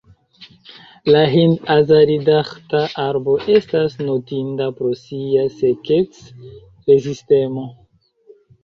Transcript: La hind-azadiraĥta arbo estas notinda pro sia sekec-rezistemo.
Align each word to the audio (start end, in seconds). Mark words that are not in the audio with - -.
La 1.15 1.19
hind-azadiraĥta 1.33 2.81
arbo 3.05 3.37
estas 3.59 3.99
notinda 4.09 4.71
pro 4.81 4.97
sia 5.05 5.47
sekec-rezistemo. 5.61 7.71